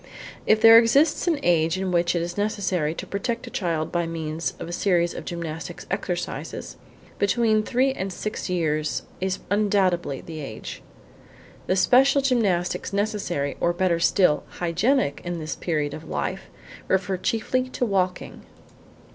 If 0.47 0.59
there 0.61 0.79
exists 0.79 1.27
an 1.27 1.39
age 1.43 1.77
in 1.77 1.91
which 1.91 2.15
it 2.15 2.23
is 2.23 2.35
necessary 2.35 2.95
to 2.95 3.05
protect 3.05 3.45
a 3.45 3.51
child 3.51 3.91
by 3.91 4.07
means 4.07 4.55
of 4.57 4.67
a 4.67 4.71
series 4.73 5.13
of 5.13 5.25
gymnastic 5.25 5.83
exercises, 5.91 6.75
between 7.19 7.61
three 7.61 7.93
and 7.93 8.11
six 8.11 8.49
years 8.49 9.03
is 9.19 9.37
undoubtedly 9.51 10.19
the 10.21 10.39
age. 10.39 10.81
The 11.67 11.75
special 11.75 12.23
gymnastics 12.23 12.91
necessary, 12.91 13.57
or, 13.59 13.73
better 13.73 13.99
still, 13.99 14.41
hygienic, 14.47 15.21
in 15.23 15.37
this 15.37 15.55
period 15.55 15.93
of 15.93 16.09
life, 16.09 16.49
refer 16.87 17.17
chiefly 17.17 17.69
to 17.69 17.85
walking. 17.85 18.41